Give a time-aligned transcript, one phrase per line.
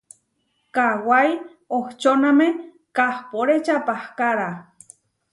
[0.75, 1.29] Kawái
[1.77, 2.47] ohčóname
[2.97, 4.49] kahpóre čapahkára.